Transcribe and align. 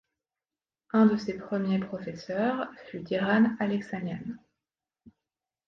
Un 0.93 1.05
de 1.05 1.15
ses 1.15 1.37
premiers 1.37 1.77
professeurs 1.77 2.67
fut 2.89 3.01
Diran 3.01 3.55
Alexanian. 3.59 4.35